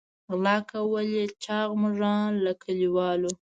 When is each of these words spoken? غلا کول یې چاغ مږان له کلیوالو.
غلا 0.31 0.57
کول 0.69 1.05
یې 1.15 1.25
چاغ 1.43 1.69
مږان 1.83 2.29
له 2.43 2.51
کلیوالو. 2.63 3.31